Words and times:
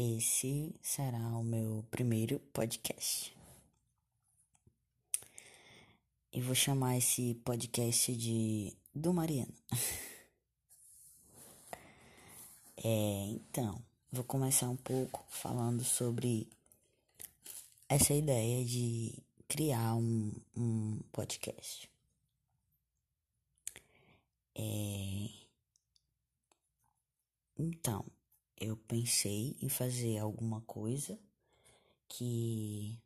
esse 0.00 0.74
será 0.80 1.36
o 1.36 1.44
meu 1.44 1.84
primeiro 1.90 2.40
podcast. 2.54 3.36
E 6.32 6.40
vou 6.40 6.54
chamar 6.54 6.96
esse 6.96 7.34
podcast 7.44 8.16
de 8.16 8.72
Do 8.94 9.12
Mariano. 9.12 9.52
é, 12.82 13.26
então, 13.26 13.84
vou 14.10 14.24
começar 14.24 14.70
um 14.70 14.76
pouco 14.76 15.22
falando 15.28 15.84
sobre 15.84 16.48
essa 17.86 18.14
ideia 18.14 18.64
de 18.64 19.22
criar 19.46 19.96
um, 19.96 20.32
um 20.56 20.98
podcast. 21.12 21.90
É, 24.54 25.28
então, 27.58 28.06
eu 28.60 28.76
pensei 28.76 29.56
em 29.60 29.68
fazer 29.68 30.18
alguma 30.18 30.60
coisa 30.60 31.18
que 32.06 32.98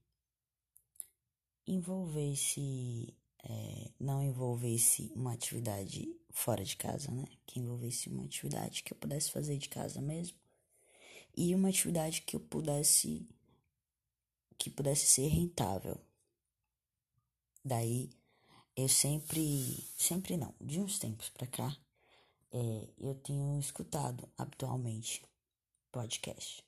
envolvesse, 1.67 3.15
é, 3.43 3.91
não 3.98 4.23
envolvesse 4.23 5.12
uma 5.15 5.33
atividade 5.33 6.15
fora 6.31 6.65
de 6.65 6.77
casa, 6.77 7.11
né? 7.12 7.25
Que 7.47 7.61
envolvesse 7.61 8.09
uma 8.09 8.25
atividade 8.25 8.83
que 8.83 8.93
eu 8.93 8.97
pudesse 8.97 9.31
fazer 9.31 9.57
de 9.57 9.69
casa 9.69 10.01
mesmo 10.01 10.37
e 11.37 11.55
uma 11.55 11.69
atividade 11.69 12.23
que 12.23 12.37
eu 12.37 12.41
pudesse, 12.41 13.29
que 14.59 14.71
pudesse 14.71 15.07
ser 15.07 15.29
rentável. 15.29 16.01
Daí 17.65 18.11
eu 18.77 18.89
sempre, 18.89 19.87
sempre 19.97 20.37
não, 20.37 20.55
de 20.61 20.81
uns 20.81 20.98
tempos 20.98 21.29
pra 21.31 21.47
cá, 21.47 21.77
é, 22.53 22.89
eu 22.98 23.15
tenho 23.15 23.59
escutado 23.59 24.29
habitualmente 24.37 25.23
podcast. 25.95 26.65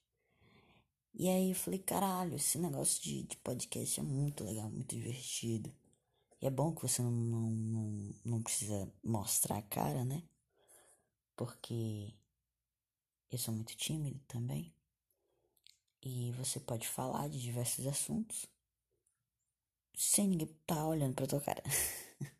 E 1.12 1.28
aí 1.28 1.50
eu 1.50 1.56
falei, 1.56 1.80
caralho, 1.80 2.36
esse 2.36 2.58
negócio 2.58 3.02
de, 3.02 3.24
de 3.24 3.36
podcast 3.38 3.98
é 3.98 4.02
muito 4.02 4.44
legal, 4.44 4.70
muito 4.70 4.94
divertido. 4.94 5.74
E 6.40 6.46
é 6.46 6.50
bom 6.50 6.74
que 6.74 6.82
você 6.82 7.02
não, 7.02 7.10
não, 7.10 7.50
não, 7.50 8.14
não 8.24 8.42
precisa 8.42 8.92
mostrar 9.02 9.58
a 9.58 9.62
cara, 9.62 10.04
né? 10.04 10.22
Porque 11.34 12.14
eu 13.30 13.38
sou 13.38 13.52
muito 13.52 13.74
tímido 13.76 14.20
também. 14.28 14.72
E 16.02 16.32
você 16.32 16.60
pode 16.60 16.86
falar 16.86 17.28
de 17.28 17.40
diversos 17.40 17.86
assuntos 17.86 18.46
sem 19.96 20.28
ninguém 20.28 20.54
tá 20.66 20.86
olhando 20.86 21.14
pra 21.14 21.26
tua 21.26 21.40
cara. 21.40 21.62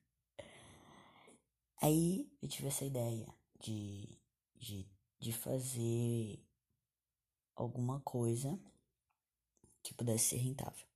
Aí 1.81 2.31
eu 2.43 2.49
tive 2.49 2.69
essa 2.69 2.85
ideia 2.85 3.27
de, 3.61 4.19
de, 4.55 4.87
de 5.19 5.33
fazer 5.33 6.39
alguma 7.57 8.01
coisa 8.01 8.59
que 9.83 9.95
pudesse 9.95 10.31
ser 10.31 10.37
rentável. 10.37 10.87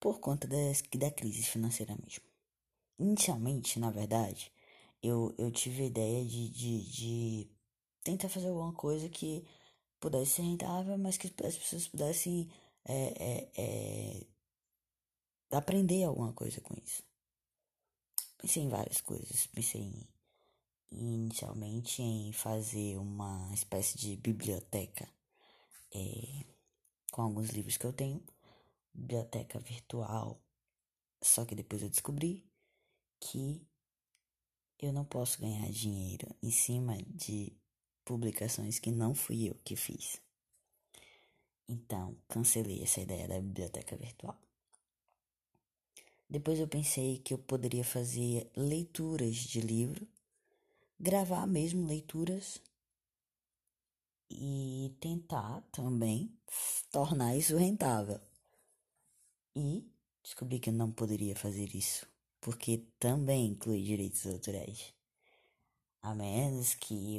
Por 0.00 0.20
conta 0.20 0.46
das, 0.46 0.82
da 0.82 1.10
crise 1.10 1.42
financeira 1.44 1.96
mesmo. 1.96 2.24
Inicialmente, 2.98 3.78
na 3.78 3.90
verdade, 3.90 4.52
eu, 5.02 5.34
eu 5.38 5.50
tive 5.50 5.82
a 5.82 5.86
ideia 5.86 6.24
de, 6.24 6.48
de, 6.50 6.90
de 6.90 7.50
tentar 8.02 8.28
fazer 8.28 8.48
alguma 8.48 8.72
coisa 8.72 9.08
que 9.08 9.46
pudesse 10.00 10.32
ser 10.32 10.42
rentável, 10.42 10.98
mas 10.98 11.16
que 11.16 11.32
as 11.44 11.56
pessoas 11.56 11.88
pudessem 11.88 12.50
é, 12.84 12.94
é, 12.94 13.50
é, 13.56 14.26
aprender 15.56 16.04
alguma 16.04 16.32
coisa 16.32 16.60
com 16.60 16.74
isso. 16.82 17.02
Pensei 18.36 18.62
em 18.62 18.68
várias 18.68 19.00
coisas. 19.00 19.46
Pensei 19.46 19.82
em, 19.82 20.08
inicialmente 20.90 22.02
em 22.02 22.32
fazer 22.32 22.96
uma 22.98 23.52
espécie 23.52 23.98
de 23.98 24.16
biblioteca 24.16 25.08
é, 25.98 26.44
com 27.10 27.22
alguns 27.22 27.50
livros 27.50 27.76
que 27.76 27.84
eu 27.84 27.92
tenho, 27.92 28.22
biblioteca 28.94 29.58
virtual. 29.58 30.40
Só 31.20 31.44
que 31.44 31.54
depois 31.54 31.82
eu 31.82 31.88
descobri 31.88 32.46
que 33.20 33.66
eu 34.78 34.92
não 34.92 35.04
posso 35.04 35.40
ganhar 35.40 35.68
dinheiro 35.70 36.28
em 36.42 36.50
cima 36.50 36.96
de 37.02 37.52
publicações 38.04 38.78
que 38.78 38.90
não 38.90 39.14
fui 39.14 39.48
eu 39.48 39.54
que 39.64 39.74
fiz. 39.74 40.20
Então, 41.68 42.16
cancelei 42.28 42.82
essa 42.82 43.00
ideia 43.00 43.28
da 43.28 43.40
biblioteca 43.40 43.96
virtual. 43.96 44.40
Depois 46.30 46.58
eu 46.58 46.68
pensei 46.68 47.18
que 47.18 47.34
eu 47.34 47.38
poderia 47.38 47.84
fazer 47.84 48.50
leituras 48.54 49.34
de 49.34 49.60
livro, 49.60 50.06
gravar 51.00 51.46
mesmo 51.46 51.86
leituras 51.86 52.60
e 54.30 54.94
tentar 55.00 55.62
também 55.72 56.32
tornar 56.90 57.36
isso 57.36 57.56
rentável. 57.56 58.20
E 59.56 59.90
descobri 60.22 60.58
que 60.60 60.70
eu 60.70 60.74
não 60.74 60.92
poderia 60.92 61.34
fazer 61.34 61.74
isso, 61.74 62.06
porque 62.40 62.86
também 62.98 63.46
inclui 63.46 63.82
direitos 63.82 64.26
autorais. 64.26 64.94
A 66.02 66.14
menos 66.14 66.74
que 66.74 67.18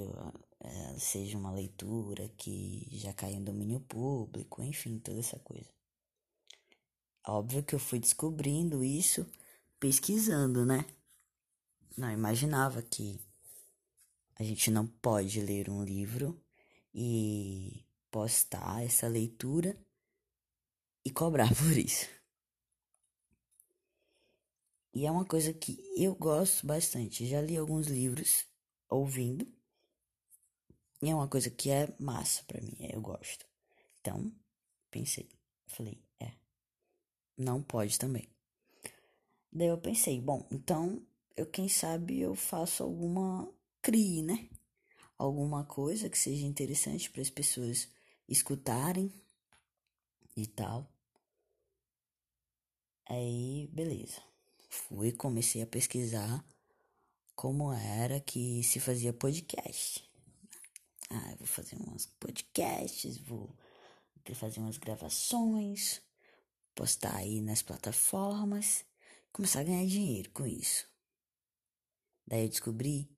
é, 0.59 1.00
seja 1.00 1.38
uma 1.38 1.52
leitura 1.52 2.30
que 2.38 2.88
já 2.92 3.14
cai 3.14 3.34
em 3.34 3.44
domínio 3.44 3.80
público, 3.81 4.62
enfim, 4.62 5.00
toda 5.00 5.19
essa 5.19 5.38
coisa. 5.40 5.69
Óbvio 7.28 7.64
que 7.64 7.75
eu 7.75 7.80
fui 7.80 8.00
descobrindo 8.00 8.84
isso 8.84 9.25
pesquisando, 9.80 10.66
né? 10.66 10.86
Não 11.96 12.12
imaginava 12.12 12.81
que 12.81 13.19
a 14.36 14.44
gente 14.44 14.69
não 14.69 14.86
pode 14.86 15.42
ler 15.42 15.69
um 15.69 15.84
livro 15.84 16.40
e 16.94 17.86
postar 18.12 18.84
essa 18.84 19.08
leitura 19.08 19.78
e 21.04 21.12
cobrar 21.12 21.50
por 21.56 21.78
isso. 21.78 22.08
E 24.94 25.06
é 25.06 25.12
uma 25.12 25.26
coisa 25.26 25.54
que 25.54 25.78
eu 25.96 26.16
gosto 26.16 26.66
bastante. 26.66 27.26
Já 27.26 27.42
li 27.42 27.56
alguns 27.56 27.88
livros 27.88 28.46
ouvindo. 28.90 29.48
E 31.02 31.10
é 31.10 31.16
uma 31.16 31.28
coisa 31.28 31.50
que 31.50 31.70
é 31.70 31.88
massa 32.00 32.44
para 32.44 32.60
mim, 32.62 32.76
eu 32.80 33.00
gosto. 33.00 33.46
Então, 34.02 34.32
pensei, 34.92 35.30
falei, 35.68 36.04
é, 36.20 36.34
não 37.38 37.64
pode 37.64 37.98
também. 37.98 38.28
Daí 39.52 39.68
eu 39.68 39.78
pensei, 39.78 40.20
bom, 40.20 40.46
então 40.52 41.02
eu 41.36 41.46
quem 41.46 41.70
sabe 41.70 42.20
eu 42.20 42.36
faço 42.36 42.84
alguma 42.84 43.50
crie, 43.82 44.22
né? 44.22 44.50
Alguma 45.19 45.66
coisa 45.66 46.09
que 46.09 46.18
seja 46.18 46.46
interessante 46.46 47.12
para 47.12 47.22
as 47.22 47.30
pessoas 47.30 47.90
escutarem 48.28 49.13
e 50.35 50.47
tal. 50.47 50.90
Aí, 53.06 53.68
beleza. 53.74 54.22
Fui, 54.69 55.12
comecei 55.12 55.62
a 55.62 55.68
pesquisar 55.68 56.44
como 57.35 57.74
era 57.74 58.22
que 58.22 58.63
se 58.63 58.80
fazia 58.80 59.12
podcast. 59.12 60.09
Ah, 61.09 61.36
vou 61.38 61.47
fazer 61.47 61.75
umas 61.75 62.06
podcasts, 62.06 63.18
vou 63.18 63.53
fazer 64.36 64.59
umas 64.59 64.78
gravações, 64.78 66.01
postar 66.75 67.16
aí 67.16 67.41
nas 67.41 67.63
plataformas, 67.63 68.86
começar 69.34 69.62
a 69.62 69.63
ganhar 69.63 69.86
dinheiro 69.88 70.30
com 70.30 70.46
isso. 70.46 70.88
Daí 72.28 72.44
eu 72.44 72.50
descobri 72.50 73.09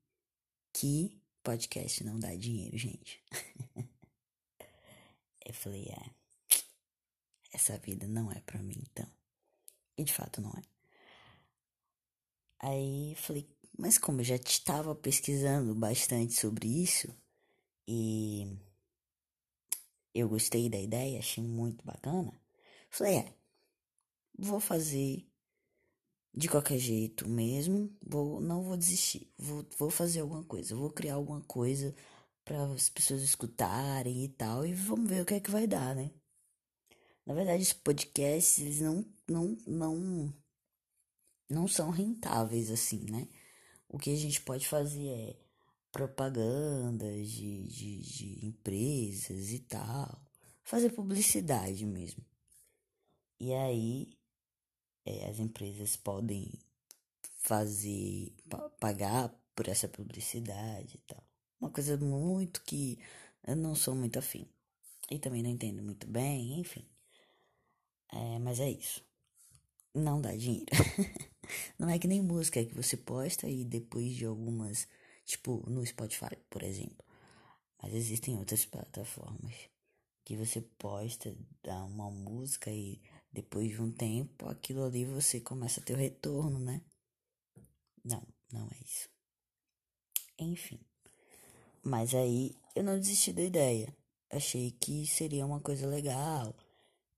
que 0.73 1.20
podcast 1.43 2.03
não 2.03 2.19
dá 2.19 2.35
dinheiro, 2.35 2.77
gente. 2.77 3.23
eu 5.45 5.53
falei, 5.53 5.85
é, 5.89 6.09
essa 7.53 7.77
vida 7.77 8.07
não 8.07 8.31
é 8.31 8.39
pra 8.41 8.61
mim, 8.61 8.81
então. 8.91 9.09
E 9.97 10.03
de 10.03 10.13
fato 10.13 10.41
não 10.41 10.51
é. 10.51 10.61
Aí 12.59 13.15
falei, 13.15 13.49
mas 13.77 13.97
como 13.97 14.21
eu 14.21 14.25
já 14.25 14.35
estava 14.35 14.93
pesquisando 14.93 15.73
bastante 15.73 16.33
sobre 16.33 16.67
isso 16.67 17.13
e 17.87 18.57
eu 20.13 20.29
gostei 20.29 20.69
da 20.69 20.79
ideia, 20.79 21.19
achei 21.19 21.43
muito 21.43 21.83
bacana, 21.83 22.39
falei, 22.89 23.17
é, 23.17 23.33
vou 24.37 24.59
fazer 24.59 25.25
de 26.33 26.47
qualquer 26.47 26.77
jeito 26.77 27.27
mesmo, 27.27 27.93
vou, 28.01 28.39
não 28.39 28.63
vou 28.63 28.77
desistir, 28.77 29.31
vou, 29.37 29.65
vou 29.77 29.89
fazer 29.89 30.21
alguma 30.21 30.43
coisa, 30.43 30.75
vou 30.75 30.89
criar 30.89 31.15
alguma 31.15 31.41
coisa 31.41 31.93
para 32.45 32.63
as 32.73 32.89
pessoas 32.89 33.21
escutarem 33.21 34.23
e 34.23 34.29
tal, 34.29 34.65
e 34.65 34.73
vamos 34.73 35.09
ver 35.09 35.21
o 35.21 35.25
que 35.25 35.35
é 35.35 35.39
que 35.39 35.51
vai 35.51 35.67
dar, 35.67 35.95
né? 35.95 36.11
Na 37.25 37.33
verdade, 37.33 37.61
os 37.63 37.73
podcasts, 37.73 38.59
eles 38.59 38.81
não, 38.81 39.05
não, 39.27 39.57
não, 39.67 40.33
não 41.49 41.67
são 41.67 41.89
rentáveis 41.89 42.71
assim, 42.71 43.05
né? 43.09 43.27
O 43.87 43.99
que 43.99 44.11
a 44.11 44.15
gente 44.15 44.41
pode 44.41 44.67
fazer 44.67 45.07
é 45.07 45.35
propagandas 45.91 47.29
de, 47.29 47.67
de, 47.67 48.01
de 48.01 48.45
empresas 48.45 49.51
e 49.51 49.59
tal, 49.59 50.21
fazer 50.63 50.91
publicidade 50.91 51.85
mesmo. 51.85 52.25
E 53.39 53.53
aí 53.53 54.09
é, 55.05 55.29
as 55.29 55.39
empresas 55.39 55.95
podem 55.95 56.51
fazer, 57.39 58.33
pagar 58.79 59.29
por 59.55 59.67
essa 59.67 59.87
publicidade 59.87 60.95
e 60.95 60.99
tal. 60.99 61.23
Uma 61.59 61.69
coisa 61.69 61.97
muito 61.97 62.61
que 62.63 62.99
eu 63.47 63.55
não 63.55 63.75
sou 63.75 63.95
muito 63.95 64.19
afim. 64.19 64.47
e 65.09 65.19
também 65.19 65.43
não 65.43 65.49
entendo 65.49 65.83
muito 65.83 66.07
bem, 66.07 66.59
enfim. 66.59 66.87
É, 68.11 68.39
mas 68.39 68.59
é 68.59 68.69
isso. 68.69 69.03
Não 69.93 70.21
dá 70.21 70.35
dinheiro. 70.35 70.65
não 71.77 71.89
é 71.89 71.99
que 71.99 72.07
nem 72.07 72.21
música 72.21 72.63
que 72.63 72.73
você 72.73 72.95
posta 72.97 73.47
e 73.49 73.65
depois 73.65 74.15
de 74.15 74.25
algumas, 74.25 74.87
tipo 75.25 75.69
no 75.69 75.85
Spotify, 75.85 76.35
por 76.49 76.63
exemplo. 76.63 77.05
Mas 77.81 77.93
existem 77.93 78.37
outras 78.37 78.65
plataformas 78.65 79.53
que 80.23 80.35
você 80.35 80.61
posta, 80.61 81.35
dá 81.63 81.83
uma 81.83 82.09
música 82.09 82.71
e 82.71 83.01
depois 83.31 83.69
de 83.69 83.81
um 83.81 83.91
tempo 83.91 84.47
aquilo 84.49 84.83
ali 84.83 85.05
você 85.05 85.39
começa 85.39 85.79
a 85.79 85.83
ter 85.83 85.93
o 85.93 85.97
retorno, 85.97 86.59
né? 86.59 86.81
Não, 88.03 88.21
não 88.51 88.67
é 88.67 88.77
isso. 88.83 89.09
Enfim. 90.37 90.79
Mas 91.83 92.13
aí 92.13 92.55
eu 92.75 92.83
não 92.83 92.99
desisti 92.99 93.33
da 93.33 93.41
ideia. 93.41 93.95
Achei 94.29 94.71
que 94.71 95.05
seria 95.05 95.45
uma 95.45 95.59
coisa 95.59 95.87
legal 95.87 96.55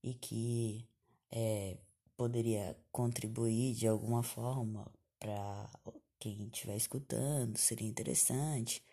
e 0.02 0.14
que 0.14 0.88
é, 1.32 1.78
poderia 2.18 2.78
contribuir 2.92 3.76
de 3.76 3.88
alguma 3.88 4.24
forma 4.24 4.92
para 5.20 5.70
quem 6.20 6.48
estiver 6.48 6.76
escutando, 6.76 7.58
seria 7.58 7.88
interessante. 7.88 8.84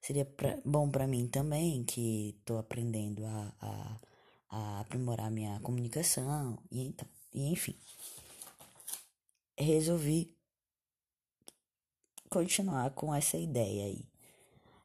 Seria 0.00 0.24
pra, 0.24 0.60
bom 0.64 0.88
para 0.88 1.06
mim 1.06 1.26
também, 1.26 1.84
que 1.84 2.36
estou 2.38 2.58
aprendendo 2.58 3.24
a, 3.24 3.52
a, 3.60 4.00
a, 4.48 4.80
aprimorar 4.80 5.30
minha 5.30 5.60
comunicação, 5.60 6.58
e, 6.70 6.80
então, 6.80 7.08
e 7.32 7.52
enfim. 7.52 7.76
Resolvi 9.58 10.34
continuar 12.28 12.90
com 12.90 13.14
essa 13.14 13.36
ideia 13.36 13.86
aí. 13.86 14.04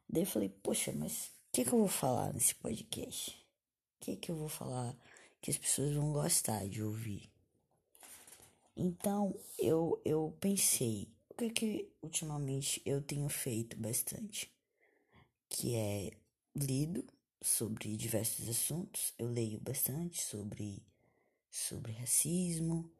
Daí 0.08 0.22
eu 0.22 0.26
falei, 0.26 0.48
poxa, 0.48 0.92
mas 0.92 1.26
o 1.26 1.52
que, 1.52 1.64
que 1.64 1.72
eu 1.72 1.78
vou 1.78 1.88
falar 1.88 2.32
nesse 2.32 2.54
podcast? 2.54 3.30
O 3.30 4.04
que, 4.04 4.16
que 4.16 4.30
eu 4.30 4.36
vou 4.36 4.48
falar 4.48 4.96
que 5.40 5.50
as 5.50 5.58
pessoas 5.58 5.94
vão 5.94 6.12
gostar 6.12 6.66
de 6.68 6.82
ouvir? 6.82 7.30
Então 8.76 9.34
eu, 9.58 10.00
eu 10.04 10.36
pensei, 10.40 11.08
o 11.30 11.34
que 11.34 11.50
que 11.50 11.92
ultimamente 12.02 12.80
eu 12.84 13.02
tenho 13.02 13.28
feito 13.28 13.76
bastante? 13.76 14.50
Que 15.48 15.74
é 15.74 16.10
lido 16.54 17.04
sobre 17.42 17.96
diversos 17.96 18.48
assuntos. 18.48 19.12
Eu 19.18 19.28
leio 19.28 19.60
bastante 19.60 20.22
sobre, 20.22 20.82
sobre 21.50 21.92
racismo, 21.92 22.90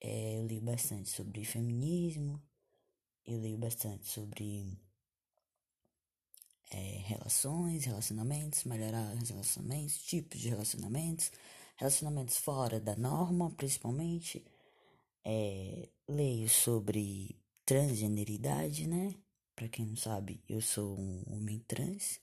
é, 0.00 0.38
eu 0.38 0.44
leio 0.46 0.62
bastante 0.62 1.08
sobre 1.10 1.44
feminismo, 1.44 2.42
eu 3.24 3.38
leio 3.38 3.58
bastante 3.58 4.06
sobre 4.06 4.76
é, 6.70 7.02
relações, 7.04 7.84
relacionamentos, 7.84 8.64
melhorar 8.64 9.14
relacionamentos, 9.14 9.98
tipos 10.02 10.40
de 10.40 10.48
relacionamentos, 10.48 11.30
relacionamentos 11.76 12.36
fora 12.38 12.80
da 12.80 12.96
norma, 12.96 13.50
principalmente. 13.50 14.44
É, 15.24 15.88
leio 16.08 16.48
sobre 16.48 17.36
transgeneridade, 17.64 18.88
né? 18.88 19.14
Pra 19.54 19.68
quem 19.68 19.86
não 19.86 19.96
sabe, 19.96 20.42
eu 20.48 20.60
sou 20.60 20.98
um 20.98 21.22
homem 21.28 21.60
trans. 21.60 22.20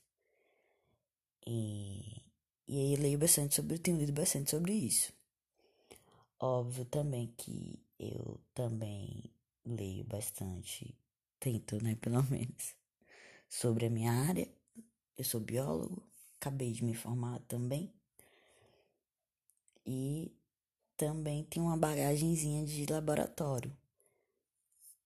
E, 1.46 2.22
e 2.68 2.78
aí 2.78 2.96
leio 2.96 3.18
bastante 3.18 3.54
sobre, 3.54 3.78
tenho 3.78 3.98
lido 3.98 4.12
bastante 4.12 4.50
sobre 4.50 4.72
isso. 4.72 5.12
Óbvio 6.38 6.84
também 6.86 7.28
que 7.36 7.78
eu 7.98 8.40
também 8.54 9.30
leio 9.64 10.04
bastante, 10.04 10.96
tento, 11.38 11.82
né, 11.82 11.94
pelo 11.96 12.22
menos, 12.30 12.74
sobre 13.48 13.86
a 13.86 13.90
minha 13.90 14.12
área. 14.12 14.48
Eu 15.16 15.24
sou 15.24 15.40
biólogo, 15.40 16.02
acabei 16.40 16.72
de 16.72 16.84
me 16.84 16.94
formar 16.94 17.40
também. 17.40 17.92
E 19.86 20.32
também 20.96 21.44
tenho 21.44 21.66
uma 21.66 21.76
bagagenzinha 21.76 22.64
de 22.64 22.86
laboratório. 22.86 23.76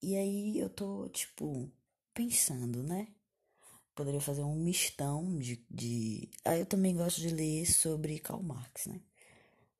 E 0.01 0.15
aí 0.15 0.57
eu 0.57 0.69
tô, 0.69 1.09
tipo, 1.09 1.69
pensando, 2.13 2.83
né? 2.83 3.07
Poderia 3.95 4.19
fazer 4.21 4.43
um 4.43 4.55
mistão 4.55 5.37
de. 5.39 5.55
de... 5.69 6.29
Ah, 6.43 6.57
eu 6.57 6.65
também 6.65 6.95
gosto 6.95 7.21
de 7.21 7.29
ler 7.29 7.65
sobre 7.65 8.19
Karl 8.19 8.43
Marx, 8.43 8.87
né? 8.87 9.01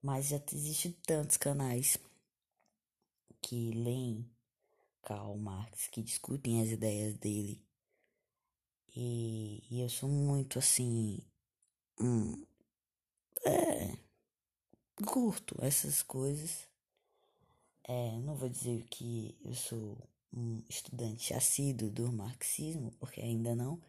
Mas 0.02 0.28
já 0.28 0.42
existe 0.54 0.92
tantos 1.06 1.36
canais 1.38 1.98
que 3.42 3.72
leem 3.72 4.26
Karl 5.04 5.36
Marx, 5.38 5.88
que 5.88 6.02
discutem 6.02 6.62
as 6.62 6.70
ideias 6.70 7.16
dele. 7.18 7.62
E, 8.96 9.62
e 9.70 9.82
eu 9.82 9.90
sou 9.90 10.08
muito 10.08 10.58
assim. 10.60 11.20
Hum, 12.00 12.42
é. 13.46 13.98
Curto 15.06 15.56
essas 15.60 16.02
coisas. 16.02 16.68
É, 17.84 18.18
não 18.20 18.36
vou 18.36 18.50
dizer 18.50 18.84
que 18.90 19.38
eu 19.44 19.54
sou 19.54 19.98
um 20.34 20.64
estudante 20.70 21.34
assíduo 21.34 21.90
do 21.90 22.12
marxismo, 22.12 22.92
porque 23.00 23.22
ainda 23.22 23.54
não. 23.54 23.80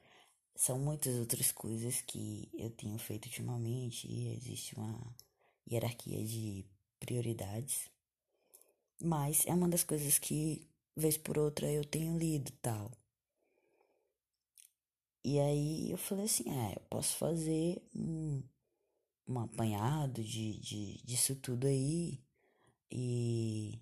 São 0.57 0.79
muitas 0.79 1.15
outras 1.17 1.53
coisas 1.53 2.01
que 2.01 2.49
eu 2.55 2.71
tenho 2.71 2.99
feito 2.99 3.27
ultimamente 3.27 4.09
e 4.11 4.35
existe 4.35 4.75
uma 4.75 5.15
hierarquia 5.71 6.25
de 6.25 6.65
prioridades. 6.99 7.91
Mas 9.01 9.45
é 9.47 9.53
uma 9.53 9.69
das 9.69 9.85
coisas 9.85 10.19
que 10.19 10.67
vez 10.97 11.19
por 11.19 11.37
outra 11.39 11.71
eu 11.71 11.85
tenho 11.85 12.19
lido 12.19 12.51
tal. 12.63 12.91
E 15.23 15.39
aí 15.39 15.91
eu 15.91 15.99
falei 15.99 16.25
assim, 16.25 16.49
é, 16.49 16.77
eu 16.77 16.83
posso 16.89 17.17
fazer 17.17 17.83
um, 17.95 18.43
um 19.29 19.39
apanhado 19.41 20.23
de, 20.23 20.59
de, 20.61 21.03
disso 21.05 21.35
tudo 21.37 21.67
aí 21.67 22.19
e 22.91 23.79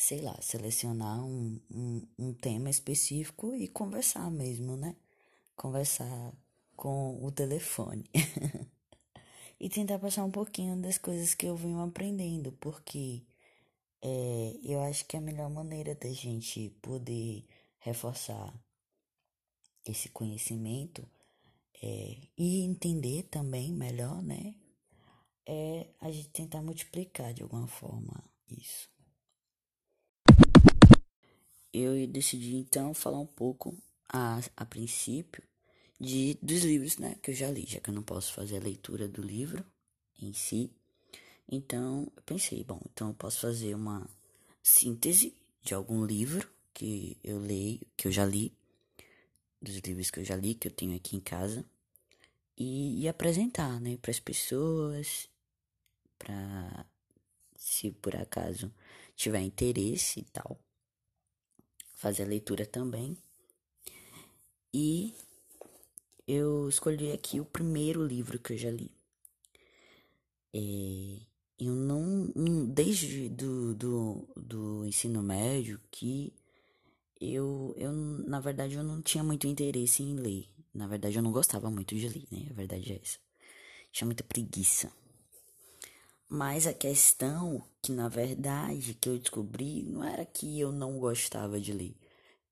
sei 0.00 0.22
lá, 0.22 0.34
selecionar 0.40 1.22
um, 1.22 1.60
um, 1.70 2.08
um 2.18 2.32
tema 2.32 2.70
específico 2.70 3.54
e 3.54 3.68
conversar 3.68 4.30
mesmo, 4.30 4.74
né? 4.74 4.96
Conversar 5.54 6.32
com 6.74 7.22
o 7.22 7.30
telefone. 7.30 8.10
e 9.60 9.68
tentar 9.68 9.98
passar 9.98 10.24
um 10.24 10.30
pouquinho 10.30 10.74
das 10.80 10.96
coisas 10.96 11.34
que 11.34 11.44
eu 11.44 11.54
venho 11.54 11.80
aprendendo, 11.80 12.50
porque 12.52 13.22
é, 14.00 14.56
eu 14.64 14.80
acho 14.80 15.04
que 15.04 15.18
a 15.18 15.20
melhor 15.20 15.50
maneira 15.50 15.94
da 15.94 16.10
gente 16.10 16.70
poder 16.80 17.44
reforçar 17.78 18.58
esse 19.84 20.08
conhecimento 20.08 21.06
é, 21.82 22.16
e 22.38 22.62
entender 22.62 23.24
também 23.24 23.70
melhor, 23.70 24.22
né? 24.22 24.54
É 25.46 25.88
a 26.00 26.10
gente 26.10 26.30
tentar 26.30 26.62
multiplicar 26.62 27.34
de 27.34 27.42
alguma 27.42 27.66
forma 27.66 28.24
isso. 28.48 28.99
Eu 31.72 32.06
decidi 32.06 32.56
então 32.56 32.92
falar 32.92 33.18
um 33.18 33.26
pouco 33.26 33.76
a, 34.08 34.40
a 34.56 34.64
princípio 34.64 35.42
de 35.98 36.36
dos 36.42 36.62
livros, 36.62 36.98
né, 36.98 37.16
que 37.22 37.30
eu 37.30 37.34
já 37.34 37.50
li, 37.50 37.64
já 37.66 37.80
que 37.80 37.90
eu 37.90 37.94
não 37.94 38.02
posso 38.02 38.32
fazer 38.32 38.56
a 38.56 38.64
leitura 38.64 39.06
do 39.06 39.22
livro 39.22 39.64
em 40.20 40.32
si, 40.32 40.70
então, 41.52 42.10
eu 42.16 42.22
pensei, 42.22 42.62
bom, 42.62 42.80
então 42.92 43.08
eu 43.08 43.14
posso 43.14 43.40
fazer 43.40 43.74
uma 43.74 44.08
síntese 44.62 45.34
de 45.60 45.74
algum 45.74 46.04
livro 46.04 46.48
que 46.72 47.18
eu 47.24 47.40
leio, 47.40 47.80
que 47.96 48.06
eu 48.06 48.12
já 48.12 48.24
li, 48.24 48.56
dos 49.60 49.76
livros 49.78 50.12
que 50.12 50.20
eu 50.20 50.24
já 50.24 50.36
li, 50.36 50.54
que 50.54 50.68
eu 50.68 50.72
tenho 50.72 50.94
aqui 50.94 51.16
em 51.16 51.20
casa, 51.20 51.64
e, 52.56 53.00
e 53.00 53.08
apresentar, 53.08 53.80
né, 53.80 53.96
para 53.96 54.12
as 54.12 54.20
pessoas, 54.20 55.28
para 56.16 56.86
se 57.56 57.90
por 57.90 58.14
acaso 58.14 58.72
tiver 59.16 59.40
interesse 59.40 60.20
e 60.20 60.24
tal, 60.24 60.56
fazer 62.00 62.22
a 62.22 62.26
leitura 62.26 62.64
também. 62.64 63.14
E 64.72 65.14
eu 66.26 66.66
escolhi 66.66 67.12
aqui 67.12 67.38
o 67.38 67.44
primeiro 67.44 68.04
livro 68.06 68.38
que 68.38 68.54
eu 68.54 68.56
já 68.56 68.70
li. 68.70 68.90
É, 70.54 71.20
eu 71.58 71.74
não, 71.74 72.32
desde 72.72 73.28
do, 73.28 73.74
do, 73.74 74.28
do 74.34 74.86
ensino 74.86 75.22
médio 75.22 75.78
que 75.90 76.32
eu, 77.20 77.74
eu, 77.76 77.92
na 77.92 78.40
verdade, 78.40 78.76
eu 78.76 78.82
não 78.82 79.02
tinha 79.02 79.22
muito 79.22 79.46
interesse 79.46 80.02
em 80.02 80.14
ler. 80.14 80.48
Na 80.72 80.86
verdade, 80.86 81.18
eu 81.18 81.22
não 81.22 81.32
gostava 81.32 81.70
muito 81.70 81.94
de 81.94 82.08
ler, 82.08 82.26
né? 82.32 82.46
A 82.50 82.54
verdade 82.54 82.94
é 82.94 83.00
essa. 83.02 83.18
Tinha 83.92 84.06
muita 84.06 84.24
preguiça. 84.24 84.90
Mas 86.32 86.64
a 86.64 86.72
questão 86.72 87.60
que, 87.82 87.90
na 87.90 88.08
verdade, 88.08 88.94
que 88.94 89.08
eu 89.08 89.18
descobri 89.18 89.82
não 89.82 90.04
era 90.04 90.24
que 90.24 90.60
eu 90.60 90.70
não 90.70 90.96
gostava 90.96 91.60
de 91.60 91.72
ler. 91.72 91.96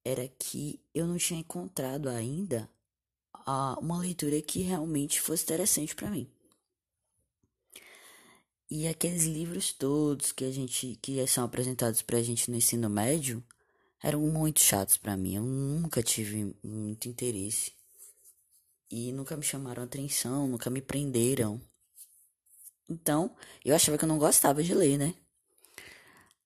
Era 0.05 0.27
que 0.27 0.81
eu 0.93 1.07
não 1.07 1.17
tinha 1.17 1.39
encontrado 1.39 2.09
ainda 2.09 2.69
uma 3.81 3.97
leitura 3.97 4.43
que 4.43 4.63
realmente 4.63 5.21
fosse 5.21 5.45
interessante 5.45 5.95
para 5.95 6.11
mim. 6.11 6.29
E 8.69 8.89
aqueles 8.89 9.25
livros 9.27 9.73
todos 9.73 10.33
que 10.33 10.45
a 10.45 10.51
gente 10.51 10.99
que 11.01 11.25
são 11.29 11.45
apresentados 11.45 12.03
pra 12.03 12.21
gente 12.21 12.51
no 12.51 12.57
ensino 12.57 12.91
médio 12.91 13.43
eram 14.03 14.21
muito 14.23 14.61
chatos 14.61 14.97
para 14.97 15.17
mim. 15.17 15.37
Eu 15.37 15.45
nunca 15.45 16.03
tive 16.03 16.53
muito 16.65 17.09
interesse 17.09 17.73
e 18.91 19.13
nunca 19.13 19.37
me 19.37 19.45
chamaram 19.45 19.85
atenção, 19.85 20.49
nunca 20.49 20.69
me 20.69 20.83
prenderam. 20.83 21.61
Então, 22.89 23.31
eu 23.65 23.75
achava 23.75 23.99
que 23.99 24.05
eu 24.05 24.09
não 24.09 24.19
gostava 24.19 24.63
de 24.63 24.75
ler, 24.75 24.99
né? 24.99 25.15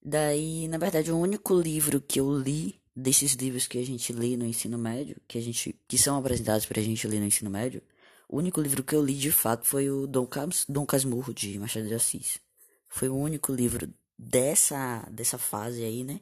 Daí, 0.04 0.66
na 0.66 0.78
verdade, 0.78 1.12
o 1.12 1.18
único 1.18 1.54
livro 1.54 2.00
que 2.00 2.18
eu 2.18 2.37
li 2.37 2.80
desses 2.94 3.32
livros 3.34 3.66
que 3.66 3.78
a 3.78 3.87
gente 3.87 4.12
lê 4.12 4.37
no 4.37 4.44
ensino 4.44 4.76
médio, 4.76 5.16
que 5.28 5.38
a 5.38 5.40
gente 5.40 5.78
que 5.87 5.96
são 5.96 6.18
apresentados 6.18 6.66
pra 6.66 6.82
gente 6.82 7.06
ler 7.06 7.20
no 7.20 7.26
ensino 7.26 7.50
médio, 7.50 7.82
o 8.28 8.38
único 8.38 8.61
livro 8.61 8.82
que 8.82 8.94
eu 8.94 9.04
li 9.04 9.14
de 9.14 9.30
fato 9.30 9.66
foi 9.66 9.90
o 9.90 10.06
Dom, 10.06 10.26
Cas 10.26 10.64
Dom 10.68 10.84
Casmurro 10.87 11.32
de 11.32 11.58
Machado 11.58 11.87
de 11.87 11.94
Assis. 11.94 12.40
Foi 12.88 13.08
o 13.08 13.16
único 13.16 13.52
livro 13.52 13.92
dessa 14.18 15.06
dessa 15.11 15.38
fase 15.38 15.84
aí, 15.84 16.02
né? 16.02 16.20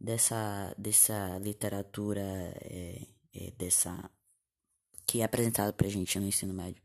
Dessa 0.00 0.74
dessa 0.78 1.38
literatura 1.38 2.22
é, 2.22 3.06
é, 3.34 3.50
dessa 3.58 4.10
que 5.06 5.20
é 5.20 5.24
apresentado 5.24 5.74
pra 5.74 5.88
gente 5.88 6.18
no 6.18 6.26
ensino 6.26 6.54
médio. 6.54 6.83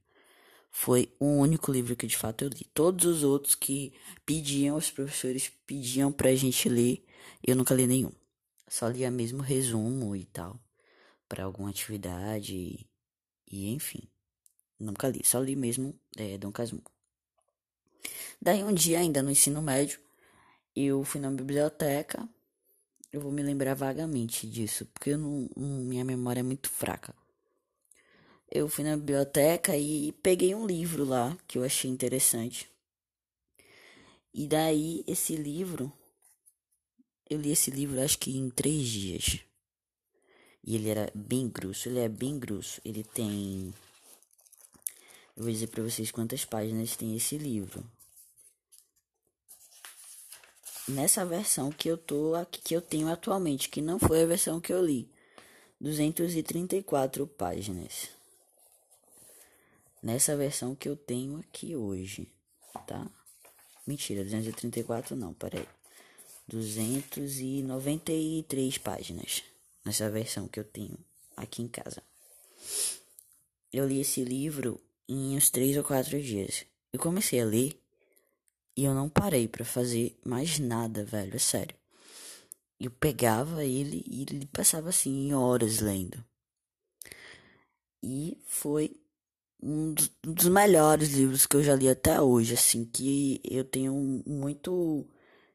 Foi 0.72 1.14
o 1.20 1.26
único 1.26 1.72
livro 1.72 1.96
que 1.96 2.08
de 2.08 2.18
fato 2.18 2.44
eu 2.44 2.50
li. 2.50 2.66
Todos 2.74 3.06
os 3.06 3.24
outros 3.24 3.56
que 3.56 3.94
pediam, 4.26 4.78
os 4.78 4.92
professores 4.92 5.52
pediam 5.66 6.12
pra 6.12 6.36
gente 6.36 6.70
ler, 6.70 7.04
eu 7.46 7.56
nunca 7.56 7.74
li 7.74 7.88
nenhum. 7.88 8.12
Só 8.68 8.88
lia 8.88 9.10
mesmo 9.10 9.42
resumo 9.42 10.16
e 10.16 10.26
tal, 10.26 10.60
para 11.28 11.44
alguma 11.44 11.70
atividade 11.70 12.56
e, 12.56 12.88
e, 13.52 13.70
enfim. 13.72 14.04
Nunca 14.80 15.10
li, 15.10 15.22
só 15.26 15.40
li 15.40 15.56
mesmo 15.56 16.00
é, 16.16 16.38
Dom 16.38 16.52
Casmurro. 16.52 16.92
Daí 18.42 18.64
um 18.64 18.74
dia, 18.74 19.00
ainda 19.00 19.22
no 19.22 19.32
ensino 19.32 19.62
médio, 19.62 20.00
eu 20.76 21.04
fui 21.04 21.20
na 21.20 21.30
biblioteca. 21.32 22.28
Eu 23.12 23.22
vou 23.22 23.32
me 23.32 23.42
lembrar 23.42 23.74
vagamente 23.74 24.48
disso, 24.48 24.86
porque 24.86 25.18
não, 25.18 25.50
minha 25.58 26.06
memória 26.06 26.42
é 26.42 26.44
muito 26.44 26.70
fraca 26.70 27.14
eu 28.52 28.68
fui 28.68 28.84
na 28.84 28.98
biblioteca 28.98 29.78
e 29.78 30.12
peguei 30.24 30.56
um 30.56 30.66
livro 30.66 31.06
lá 31.06 31.38
que 31.48 31.58
eu 31.58 31.64
achei 31.64 31.90
interessante. 31.90 32.68
E 34.34 34.48
daí 34.48 35.04
esse 35.08 35.36
livro, 35.36 35.92
eu 37.30 37.40
li 37.40 37.52
esse 37.52 37.70
livro 37.70 38.02
acho 38.02 38.18
que 38.18 38.36
em 38.36 38.50
três 38.50 38.88
dias. 38.88 39.40
E 40.64 40.76
ele 40.76 40.90
era 40.90 41.12
bem 41.14 41.48
grosso, 41.48 41.90
ele 41.90 42.00
é 42.00 42.10
bem 42.10 42.40
grosso. 42.40 42.82
Ele 42.84 43.04
tem. 43.04 43.74
Eu 45.38 45.44
vou 45.44 45.52
dizer 45.52 45.68
pra 45.68 45.84
vocês 45.84 46.12
quantas 46.12 46.44
páginas 46.44 46.96
tem 46.96 47.16
esse 47.16 47.38
livro. 47.38 47.84
Nessa 50.88 51.24
versão 51.24 51.72
que 51.72 51.88
eu 51.88 51.98
tô 51.98 52.34
aqui, 52.34 52.62
que 52.62 52.76
eu 52.76 52.82
tenho 52.82 53.08
atualmente, 53.10 53.70
que 53.70 53.80
não 53.80 54.00
foi 54.00 54.24
a 54.24 54.26
versão 54.26 54.60
que 54.60 54.74
eu 54.74 54.84
li. 54.84 55.08
234 55.80 57.26
páginas 57.28 58.19
nessa 60.02 60.36
versão 60.36 60.76
que 60.76 60.90
eu 60.90 60.96
tenho 60.96 61.38
aqui 61.38 61.76
hoje, 61.76 62.28
tá? 62.88 63.08
Mentira, 63.86 64.24
234 64.24 65.16
não, 65.16 65.34
peraí. 65.34 65.68
293 66.48 68.78
páginas 68.78 69.44
nessa 69.86 70.10
versão 70.10 70.48
que 70.48 70.60
eu 70.60 70.64
tenho 70.64 70.98
aqui 71.36 71.62
em 71.62 71.68
casa. 71.68 72.02
Eu 73.72 73.88
li 73.88 74.02
esse 74.02 74.24
livro 74.24 74.82
em 75.08 75.38
uns 75.38 75.50
três 75.50 75.78
ou 75.78 75.84
quatro 75.84 76.22
dias. 76.22 76.66
Eu 76.92 77.00
comecei 77.00 77.40
a 77.40 77.46
ler 77.46 77.80
e 78.76 78.84
eu 78.84 78.94
não 78.94 79.10
parei 79.10 79.48
para 79.48 79.66
fazer 79.66 80.18
mais 80.26 80.60
nada, 80.60 81.04
velho, 81.04 81.36
é 81.36 81.40
sério. 81.40 81.76
Eu 82.80 82.92
pegava 82.92 83.66
ele 83.66 84.04
e 84.08 84.22
ele 84.22 84.46
passava 84.48 84.90
assim 84.90 85.34
horas 85.34 85.80
lendo. 85.80 86.24
E 88.02 88.38
foi 88.48 88.96
um 89.62 89.94
dos 90.24 90.48
melhores 90.48 91.10
livros 91.12 91.46
que 91.46 91.56
eu 91.58 91.64
já 91.64 91.76
li 91.76 91.90
até 91.90 92.22
hoje, 92.22 92.54
assim, 92.54 92.86
que 92.86 93.42
eu 93.44 93.64
tenho 93.64 93.94
muito. 94.26 95.06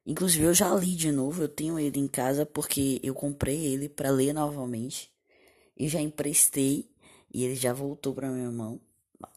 Inclusive, 0.06 0.44
eu 0.44 0.54
já 0.54 0.74
li 0.74 0.94
de 0.94 1.10
novo, 1.12 1.42
eu 1.42 1.48
tenho 1.48 1.78
ele 1.78 1.98
em 1.98 2.08
casa 2.08 2.44
porque 2.46 3.00
eu 3.02 3.14
comprei 3.14 3.64
ele 3.66 3.88
para 3.88 4.10
ler 4.10 4.34
novamente 4.34 5.10
e 5.76 5.88
já 5.88 6.00
emprestei 6.00 6.88
e 7.32 7.44
ele 7.44 7.54
já 7.56 7.72
voltou 7.72 8.14
para 8.14 8.30
minha 8.30 8.50
mão. 8.50 8.80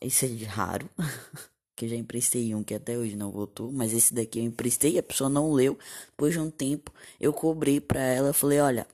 Isso 0.01 0.25
é 0.25 0.29
raro, 0.45 0.89
que 1.75 1.85
eu 1.85 1.89
já 1.89 1.95
emprestei 1.95 2.53
um 2.55 2.63
que 2.63 2.73
até 2.75 2.97
hoje 2.97 3.15
não 3.15 3.31
voltou, 3.31 3.71
mas 3.71 3.93
esse 3.93 4.13
daqui 4.13 4.39
eu 4.39 4.43
emprestei, 4.43 4.97
a 4.97 5.03
pessoa 5.03 5.29
não 5.29 5.53
leu. 5.53 5.77
Depois 6.07 6.33
de 6.33 6.39
um 6.39 6.51
tempo, 6.51 6.93
eu 7.19 7.33
cobrei 7.33 7.79
para 7.81 8.01
ela, 8.01 8.33
falei: 8.33 8.59
"Olha, 8.59 8.87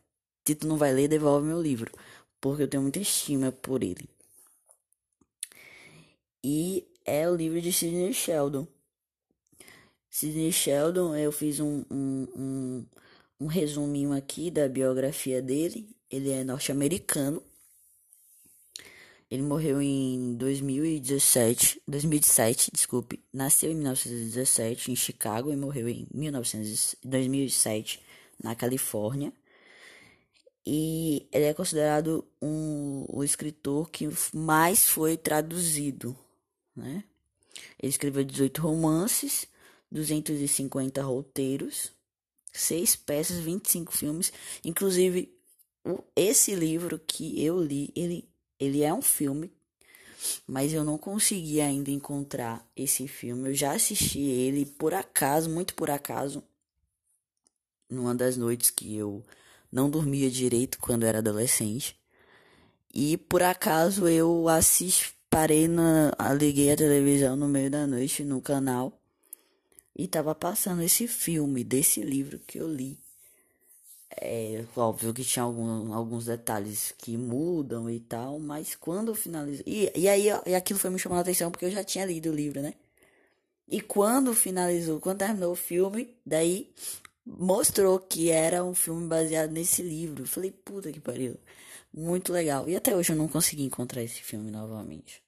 se 0.47 0.55
tu 0.55 0.67
não 0.67 0.77
vai 0.77 0.93
ler, 0.93 1.07
devolve 1.07 1.47
meu 1.47 1.61
livro", 1.61 1.91
porque 2.41 2.63
eu 2.63 2.67
tenho 2.67 2.83
muita 2.83 2.99
estima 2.99 3.51
por 3.51 3.83
ele 3.83 4.12
e 6.43 6.85
é 7.05 7.29
o 7.29 7.35
livro 7.35 7.61
de 7.61 7.71
Sidney 7.71 8.13
Sheldon. 8.13 8.67
Sidney 10.09 10.51
Sheldon, 10.51 11.15
eu 11.15 11.31
fiz 11.31 11.59
um, 11.59 11.83
um, 11.89 12.27
um, 12.35 12.85
um 13.39 13.47
resuminho 13.47 14.13
aqui 14.13 14.51
da 14.51 14.67
biografia 14.67 15.41
dele. 15.41 15.87
Ele 16.09 16.29
é 16.29 16.43
norte-americano. 16.43 17.41
Ele 19.31 19.41
morreu 19.41 19.81
em 19.81 20.35
2017, 20.35 21.81
2007, 21.87 22.69
desculpe. 22.71 23.23
Nasceu 23.33 23.71
em 23.71 23.75
1917 23.75 24.91
em 24.91 24.95
Chicago 24.95 25.51
e 25.51 25.55
morreu 25.55 25.89
em 25.89 26.07
1900, 26.13 26.97
2007 27.03 27.99
na 28.43 28.53
Califórnia. 28.53 29.33
E 30.65 31.27
ele 31.31 31.45
é 31.45 31.53
considerado 31.53 32.23
um, 32.41 33.05
o 33.09 33.23
escritor 33.23 33.89
que 33.89 34.07
mais 34.33 34.87
foi 34.87 35.17
traduzido 35.17 36.15
né? 36.75 37.03
Ele 37.79 37.89
escreveu 37.89 38.23
18 38.23 38.61
romances, 38.61 39.47
250 39.91 41.01
roteiros, 41.03 41.91
6 42.51 42.95
peças, 42.95 43.37
25 43.37 43.95
filmes. 43.95 44.33
Inclusive, 44.63 45.33
esse 46.15 46.55
livro 46.55 46.99
que 46.99 47.43
eu 47.43 47.61
li, 47.61 47.91
ele, 47.95 48.27
ele 48.59 48.83
é 48.83 48.93
um 48.93 49.01
filme, 49.01 49.51
mas 50.47 50.73
eu 50.73 50.83
não 50.83 50.97
consegui 50.97 51.61
ainda 51.61 51.91
encontrar 51.91 52.65
esse 52.75 53.07
filme. 53.07 53.49
Eu 53.49 53.55
já 53.55 53.73
assisti 53.73 54.19
ele 54.19 54.65
por 54.65 54.93
acaso, 54.93 55.49
muito 55.49 55.73
por 55.75 55.89
acaso, 55.89 56.43
numa 57.89 58.15
das 58.15 58.37
noites 58.37 58.69
que 58.69 58.95
eu 58.95 59.23
não 59.71 59.89
dormia 59.89 60.29
direito 60.29 60.79
quando 60.79 61.03
era 61.03 61.19
adolescente. 61.19 61.99
E 62.93 63.17
por 63.17 63.41
acaso 63.41 64.07
eu 64.07 64.47
assisti, 64.47 65.13
parei 65.33 65.67
na. 65.67 66.11
Liguei 66.39 66.71
a 66.71 66.77
televisão 66.77 67.35
no 67.35 67.47
meio 67.47 67.69
da 67.69 67.87
noite 67.87 68.23
no 68.23 68.39
canal 68.39 69.01
e 69.95 70.07
tava 70.07 70.35
passando 70.35 70.83
esse 70.83 71.07
filme 71.07 71.63
desse 71.63 72.01
livro 72.01 72.39
que 72.39 72.59
eu 72.59 72.67
li. 72.67 72.99
É 74.15 74.63
óbvio 74.77 75.11
que 75.11 75.23
tinha 75.23 75.43
algum, 75.43 75.91
alguns 75.91 76.25
detalhes 76.25 76.93
que 76.99 77.17
mudam 77.17 77.89
e 77.89 77.99
tal, 77.99 78.39
mas 78.39 78.75
quando 78.75 79.15
finalizou. 79.15 79.63
E, 79.65 79.91
e 79.95 80.07
aí 80.07 80.27
e 80.45 80.53
aquilo 80.53 80.79
foi 80.79 80.91
me 80.91 80.99
chamando 80.99 81.19
a 81.19 81.21
atenção 81.21 81.49
porque 81.49 81.65
eu 81.65 81.71
já 81.71 81.83
tinha 81.83 82.05
lido 82.05 82.29
o 82.29 82.35
livro, 82.35 82.61
né? 82.61 82.75
E 83.67 83.81
quando 83.81 84.33
finalizou, 84.35 84.99
quando 84.99 85.19
terminou 85.19 85.53
o 85.53 85.55
filme, 85.55 86.15
daí 86.23 86.71
mostrou 87.25 87.99
que 87.99 88.29
era 88.29 88.63
um 88.63 88.75
filme 88.75 89.07
baseado 89.07 89.51
nesse 89.51 89.81
livro. 89.81 90.23
Eu 90.23 90.27
falei, 90.27 90.51
puta 90.51 90.91
que 90.91 90.99
pariu. 90.99 91.39
Muito 91.93 92.31
legal. 92.33 92.69
E 92.69 92.75
até 92.75 92.95
hoje 92.95 93.13
eu 93.13 93.15
não 93.17 93.27
consegui 93.27 93.63
encontrar 93.63 94.03
esse 94.03 94.21
filme 94.21 94.51
novamente 94.51 95.22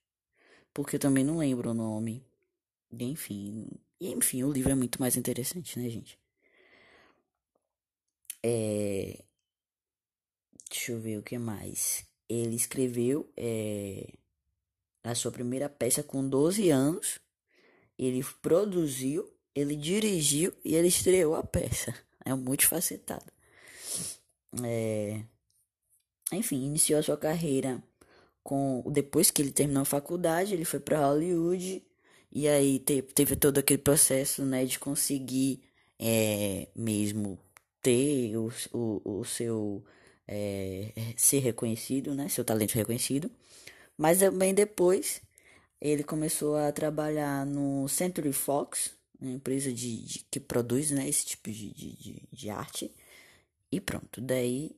porque 0.75 0.97
eu 0.97 0.99
também 0.99 1.23
não 1.23 1.37
lembro 1.37 1.71
o 1.71 1.73
nome. 1.73 2.21
Enfim, 2.91 3.65
enfim, 3.99 4.43
o 4.43 4.51
livro 4.51 4.73
é 4.73 4.75
muito 4.75 4.99
mais 4.99 5.15
interessante, 5.15 5.79
né, 5.79 5.89
gente? 5.89 6.19
É... 8.43 9.23
Deixa 10.69 10.91
eu 10.91 10.99
ver 10.99 11.17
o 11.17 11.23
que 11.23 11.37
mais. 11.37 12.05
Ele 12.27 12.57
escreveu 12.57 13.31
é... 13.37 14.15
a 15.01 15.15
sua 15.15 15.31
primeira 15.31 15.69
peça 15.69 16.03
com 16.03 16.27
12 16.27 16.69
anos. 16.69 17.19
Ele 17.97 18.21
produziu, 18.41 19.33
ele 19.55 19.77
dirigiu 19.77 20.53
e 20.65 20.75
ele 20.75 20.89
estreou 20.89 21.35
a 21.35 21.43
peça. 21.43 21.95
É 22.25 22.33
muito 22.33 22.67
facetado. 22.67 23.31
É... 24.61 25.23
Enfim, 26.33 26.65
iniciou 26.65 26.99
a 26.99 27.03
sua 27.03 27.15
carreira 27.15 27.81
com 28.45 28.83
depois 28.91 29.31
que 29.31 29.41
ele 29.41 29.51
terminou 29.51 29.81
a 29.81 29.85
faculdade, 29.85 30.53
ele 30.53 30.65
foi 30.65 30.79
para 30.79 30.99
Hollywood 31.07 31.83
e 32.31 32.47
aí 32.47 32.79
teve, 32.79 33.35
todo 33.35 33.57
aquele 33.57 33.79
processo, 33.81 34.45
né, 34.45 34.65
de 34.65 34.77
conseguir 34.77 35.63
é, 35.99 36.67
mesmo 36.75 37.39
ter 37.81 38.37
o, 38.37 38.51
o, 38.71 39.19
o 39.19 39.25
seu 39.25 39.83
é, 40.27 40.91
ser 41.17 41.39
reconhecido, 41.39 42.13
né, 42.13 42.29
seu 42.29 42.45
talento 42.45 42.75
reconhecido. 42.75 43.31
Mas 43.97 44.19
também 44.19 44.53
depois 44.53 45.21
ele 45.81 46.03
começou 46.03 46.55
a 46.55 46.71
trabalhar 46.71 47.45
no 47.47 47.87
Century 47.87 48.31
Fox, 48.31 48.95
uma 49.19 49.31
empresa 49.31 49.73
de, 49.73 50.05
de 50.05 50.19
que 50.29 50.39
produz, 50.39 50.91
né, 50.91 51.09
esse 51.09 51.25
tipo 51.25 51.49
de, 51.51 51.73
de, 51.73 52.23
de 52.31 52.49
arte. 52.51 52.91
E 53.71 53.81
pronto, 53.81 54.21
daí 54.21 54.75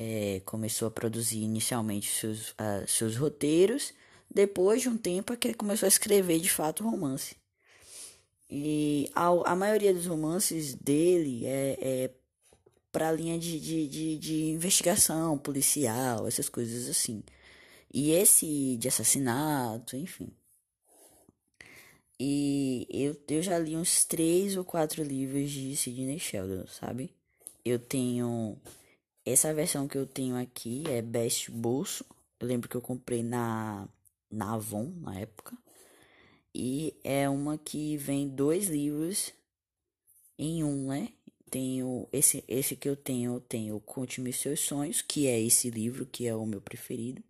é, 0.00 0.40
começou 0.44 0.86
a 0.86 0.92
produzir 0.92 1.42
inicialmente 1.42 2.08
seus, 2.08 2.50
uh, 2.50 2.86
seus 2.86 3.16
roteiros. 3.16 3.92
Depois 4.32 4.80
de 4.80 4.88
um 4.88 4.96
tempo 4.96 5.32
é 5.32 5.36
que 5.36 5.48
ele 5.48 5.54
começou 5.54 5.86
a 5.86 5.88
escrever 5.88 6.38
de 6.38 6.48
fato 6.48 6.84
romance. 6.84 7.36
E 8.48 9.10
a, 9.12 9.26
a 9.50 9.56
maioria 9.56 9.92
dos 9.92 10.06
romances 10.06 10.74
dele 10.74 11.44
é, 11.44 11.78
é 11.80 12.10
para 12.92 13.08
a 13.08 13.12
linha 13.12 13.36
de, 13.40 13.58
de, 13.58 13.88
de, 13.88 14.18
de 14.18 14.44
investigação 14.50 15.36
policial, 15.36 16.28
essas 16.28 16.48
coisas 16.48 16.88
assim. 16.88 17.24
E 17.92 18.12
esse 18.12 18.76
de 18.76 18.86
assassinato, 18.86 19.96
enfim. 19.96 20.30
E 22.20 22.86
eu, 22.88 23.16
eu 23.28 23.42
já 23.42 23.58
li 23.58 23.76
uns 23.76 24.04
três 24.04 24.56
ou 24.56 24.64
quatro 24.64 25.02
livros 25.02 25.50
de 25.50 25.76
Sidney 25.76 26.20
Sheldon, 26.20 26.66
sabe? 26.68 27.12
Eu 27.64 27.80
tenho. 27.80 28.56
Essa 29.30 29.52
versão 29.52 29.86
que 29.86 29.98
eu 29.98 30.06
tenho 30.06 30.36
aqui 30.36 30.84
é 30.88 31.02
Best 31.02 31.50
Bolso. 31.50 32.02
Eu 32.40 32.48
lembro 32.48 32.66
que 32.66 32.74
eu 32.74 32.80
comprei 32.80 33.22
na, 33.22 33.86
na 34.30 34.54
Avon 34.54 34.90
na 35.02 35.20
época. 35.20 35.54
E 36.54 36.96
é 37.04 37.28
uma 37.28 37.58
que 37.58 37.98
vem 37.98 38.26
dois 38.26 38.68
livros 38.68 39.34
em 40.38 40.64
um, 40.64 40.88
né? 40.88 41.10
Tenho 41.50 42.08
esse, 42.10 42.42
esse 42.48 42.74
que 42.74 42.88
eu 42.88 42.96
tenho, 42.96 43.38
tenho 43.40 43.78
Conte-me 43.80 44.32
Seus 44.32 44.60
Sonhos, 44.60 45.02
que 45.02 45.26
é 45.26 45.38
esse 45.38 45.68
livro 45.68 46.06
que 46.06 46.26
é 46.26 46.34
o 46.34 46.46
meu 46.46 46.62
preferido. 46.62 47.22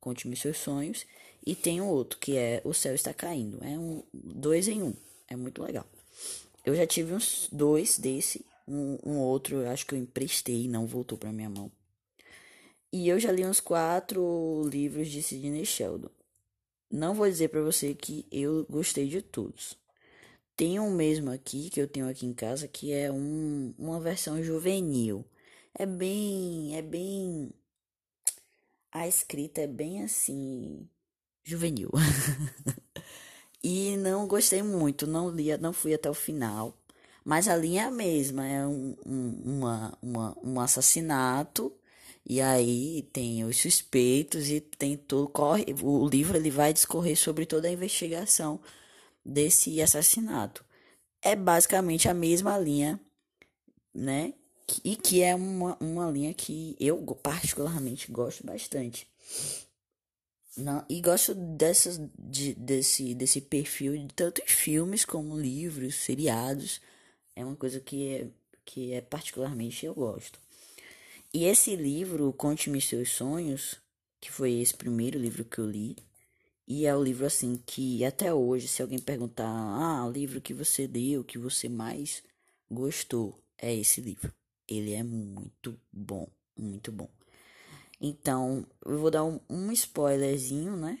Conte-me 0.00 0.34
Seus 0.34 0.56
Sonhos. 0.56 1.06
E 1.46 1.54
tem 1.54 1.80
outro 1.80 2.18
que 2.18 2.36
é 2.36 2.60
O 2.64 2.74
Céu 2.74 2.92
Está 2.92 3.14
Caindo. 3.14 3.62
É 3.62 3.78
um 3.78 4.02
dois 4.12 4.66
em 4.66 4.82
um. 4.82 4.94
É 5.28 5.36
muito 5.36 5.62
legal. 5.62 5.86
Eu 6.64 6.74
já 6.74 6.88
tive 6.88 7.14
uns 7.14 7.48
dois 7.52 8.00
desse. 8.00 8.44
Um, 8.66 8.98
um 9.04 9.18
outro 9.18 9.56
eu 9.62 9.70
acho 9.70 9.86
que 9.86 9.94
eu 9.94 9.98
emprestei 9.98 10.64
e 10.64 10.68
não 10.68 10.86
voltou 10.86 11.16
para 11.16 11.32
minha 11.32 11.50
mão. 11.50 11.70
E 12.92 13.08
eu 13.08 13.18
já 13.18 13.30
li 13.30 13.44
uns 13.44 13.60
quatro 13.60 14.62
livros 14.68 15.08
de 15.08 15.22
Sidney 15.22 15.64
Sheldon. 15.64 16.10
Não 16.90 17.14
vou 17.14 17.28
dizer 17.28 17.48
para 17.48 17.62
você 17.62 17.94
que 17.94 18.26
eu 18.30 18.64
gostei 18.70 19.08
de 19.08 19.20
todos. 19.20 19.76
Tem 20.56 20.80
um 20.80 20.90
mesmo 20.90 21.30
aqui 21.30 21.68
que 21.68 21.80
eu 21.80 21.88
tenho 21.88 22.08
aqui 22.08 22.24
em 22.24 22.32
casa 22.32 22.66
que 22.66 22.92
é 22.92 23.12
um, 23.12 23.74
uma 23.78 24.00
versão 24.00 24.42
juvenil. 24.42 25.24
É 25.74 25.84
bem, 25.84 26.76
é 26.76 26.82
bem 26.82 27.52
a 28.90 29.06
escrita 29.06 29.60
é 29.60 29.66
bem 29.66 30.02
assim 30.02 30.88
juvenil. 31.44 31.90
e 33.62 33.96
não 33.98 34.26
gostei 34.26 34.62
muito, 34.62 35.06
não 35.06 35.28
li, 35.28 35.54
não 35.58 35.72
fui 35.72 35.92
até 35.92 36.08
o 36.08 36.14
final. 36.14 36.74
Mas 37.26 37.48
a 37.48 37.56
linha 37.56 37.82
é 37.82 37.84
a 37.86 37.90
mesma, 37.90 38.46
é 38.46 38.64
um, 38.64 38.96
um, 39.04 39.42
uma, 39.44 39.98
uma, 40.00 40.38
um 40.44 40.60
assassinato 40.60 41.76
e 42.24 42.40
aí 42.40 43.02
tem 43.12 43.44
os 43.44 43.60
suspeitos 43.60 44.48
e 44.48 44.60
tem 44.60 44.96
todo 44.96 45.28
corre, 45.28 45.66
o 45.82 46.08
livro 46.08 46.36
ele 46.36 46.52
vai 46.52 46.72
discorrer 46.72 47.18
sobre 47.18 47.44
toda 47.44 47.66
a 47.66 47.72
investigação 47.72 48.60
desse 49.24 49.82
assassinato. 49.82 50.64
É 51.20 51.34
basicamente 51.34 52.08
a 52.08 52.14
mesma 52.14 52.56
linha, 52.58 53.00
né? 53.92 54.32
E 54.84 54.94
que 54.94 55.20
é 55.20 55.34
uma, 55.34 55.76
uma 55.80 56.08
linha 56.08 56.32
que 56.32 56.76
eu 56.78 57.04
particularmente 57.20 58.12
gosto 58.12 58.46
bastante. 58.46 59.04
Não, 60.56 60.84
e 60.88 61.00
gosto 61.00 61.34
dessas, 61.34 62.00
de, 62.16 62.54
desse, 62.54 63.16
desse 63.16 63.40
perfil 63.40 64.06
tanto 64.14 64.40
em 64.40 64.46
filmes 64.46 65.04
como 65.04 65.36
livros, 65.36 65.96
seriados. 65.96 66.80
É 67.36 67.44
uma 67.44 67.54
coisa 67.54 67.78
que 67.78 68.08
é, 68.08 68.28
que 68.64 68.92
é 68.92 69.00
particularmente 69.02 69.84
eu 69.84 69.94
gosto. 69.94 70.40
E 71.32 71.44
esse 71.44 71.76
livro, 71.76 72.32
Conte-me 72.32 72.80
Seus 72.80 73.10
Sonhos, 73.10 73.76
que 74.18 74.32
foi 74.32 74.54
esse 74.54 74.74
primeiro 74.74 75.18
livro 75.18 75.44
que 75.44 75.58
eu 75.58 75.70
li, 75.70 75.96
e 76.66 76.86
é 76.86 76.96
o 76.96 77.02
livro 77.02 77.26
assim 77.26 77.62
que 77.64 78.04
até 78.04 78.32
hoje, 78.32 78.66
se 78.66 78.80
alguém 78.82 78.98
perguntar, 78.98 79.46
ah, 79.46 80.04
o 80.06 80.10
livro 80.10 80.40
que 80.40 80.54
você 80.54 80.86
leu, 80.86 81.22
que 81.22 81.38
você 81.38 81.68
mais 81.68 82.22
gostou, 82.70 83.38
é 83.58 83.74
esse 83.74 84.00
livro. 84.00 84.32
Ele 84.66 84.94
é 84.94 85.02
muito 85.02 85.78
bom, 85.92 86.26
muito 86.56 86.90
bom. 86.90 87.08
Então, 88.00 88.66
eu 88.84 88.98
vou 88.98 89.10
dar 89.10 89.24
um, 89.24 89.38
um 89.48 89.70
spoilerzinho, 89.72 90.76
né? 90.76 90.98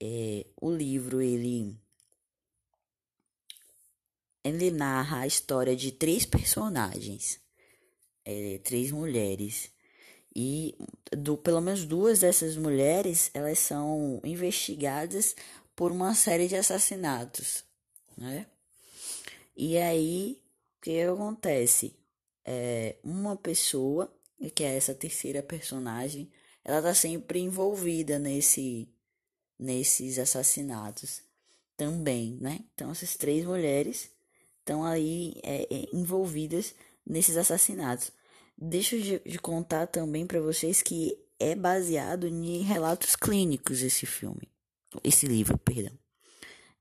É, 0.00 0.46
o 0.60 0.70
livro, 0.70 1.20
ele... 1.20 1.76
Ele 4.42 4.70
narra 4.70 5.20
a 5.20 5.26
história 5.26 5.76
de 5.76 5.92
três 5.92 6.24
personagens. 6.24 7.40
É, 8.24 8.60
três 8.64 8.90
mulheres. 8.90 9.70
E 10.34 10.76
do, 11.16 11.36
pelo 11.36 11.60
menos 11.60 11.84
duas 11.84 12.20
dessas 12.20 12.56
mulheres, 12.56 13.30
elas 13.34 13.58
são 13.58 14.20
investigadas 14.24 15.34
por 15.74 15.90
uma 15.90 16.14
série 16.14 16.46
de 16.46 16.56
assassinatos, 16.56 17.64
né? 18.16 18.46
E 19.56 19.76
aí, 19.76 20.40
o 20.78 20.80
que 20.82 21.02
acontece? 21.02 21.96
É, 22.44 22.96
uma 23.02 23.36
pessoa 23.36 24.12
que 24.54 24.64
é 24.64 24.76
essa 24.76 24.94
terceira 24.94 25.42
personagem, 25.42 26.30
ela 26.64 26.80
tá 26.80 26.94
sempre 26.94 27.40
envolvida 27.40 28.18
nesse 28.18 28.88
nesses 29.58 30.18
assassinatos 30.18 31.20
também, 31.76 32.38
né? 32.40 32.64
Então 32.74 32.90
essas 32.90 33.16
três 33.16 33.44
mulheres 33.44 34.10
estão 34.70 34.84
aí 34.84 35.34
é, 35.42 35.62
é, 35.62 35.88
envolvidas 35.92 36.74
nesses 37.04 37.36
assassinatos. 37.36 38.12
Deixa 38.56 38.96
de, 38.96 39.18
de 39.18 39.38
contar 39.38 39.88
também 39.88 40.24
para 40.26 40.40
vocês 40.40 40.80
que 40.80 41.18
é 41.40 41.56
baseado 41.56 42.28
em 42.28 42.62
relatos 42.62 43.16
clínicos 43.16 43.82
esse 43.82 44.06
filme, 44.06 44.48
esse 45.02 45.26
livro, 45.26 45.58
perdão, 45.58 45.98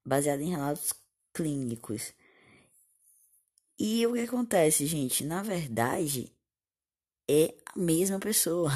baseado 0.06 0.42
em 0.42 0.52
relatos 0.52 0.94
clínicos. 1.34 2.14
E 3.80 4.06
o 4.06 4.14
que 4.14 4.20
acontece, 4.20 4.86
gente? 4.86 5.24
Na 5.24 5.42
verdade, 5.42 6.32
é 7.28 7.56
a 7.74 7.80
mesma 7.80 8.20
pessoa. 8.20 8.72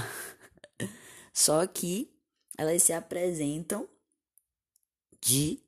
Só 1.32 1.68
que 1.68 2.10
elas 2.58 2.82
se 2.82 2.94
apresentam 2.94 3.88
de 5.22 5.63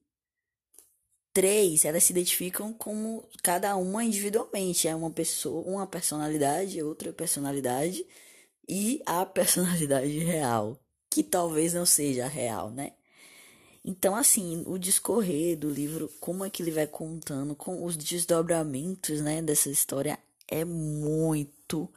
três, 1.35 1.85
elas 1.85 2.03
se 2.03 2.13
identificam 2.13 2.73
como 2.73 3.27
cada 3.43 3.75
uma 3.75 4.03
individualmente. 4.03 4.87
É 4.87 4.95
uma 4.95 5.11
pessoa, 5.11 5.61
uma 5.67 5.85
personalidade, 5.85 6.81
outra 6.81 7.13
personalidade 7.13 8.03
e 8.67 9.01
a 9.05 9.25
personalidade 9.27 10.17
real, 10.19 10.79
que 11.11 11.21
talvez 11.21 11.73
não 11.73 11.85
seja 11.85 12.27
real, 12.27 12.71
né? 12.71 12.93
Então, 13.83 14.15
assim, 14.15 14.63
o 14.65 14.79
discorrer 14.79 15.57
do 15.57 15.69
livro, 15.69 16.09
como 16.19 16.43
é 16.43 16.49
que 16.49 16.63
ele 16.63 16.71
vai 16.71 16.87
contando, 16.87 17.55
com 17.55 17.83
os 17.85 17.95
desdobramentos, 17.95 19.21
né, 19.21 19.43
dessa 19.43 19.69
história 19.69 20.17
é 20.47 20.65
muito 20.65 21.91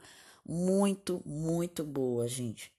muito, 0.49 1.21
muito 1.25 1.83
boa, 1.83 2.27
gente. 2.27 2.71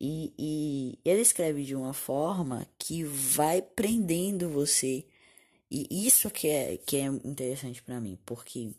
E, 0.00 0.32
e 0.38 0.98
ele 1.04 1.20
escreve 1.20 1.62
de 1.64 1.76
uma 1.76 1.92
forma 1.92 2.66
que 2.78 3.04
vai 3.04 3.60
prendendo 3.60 4.48
você. 4.48 5.04
E 5.70 6.06
isso 6.06 6.30
que 6.30 6.48
é, 6.48 6.76
que 6.76 6.96
é 6.96 7.04
interessante 7.04 7.82
para 7.82 8.00
mim, 8.00 8.18
porque 8.26 8.70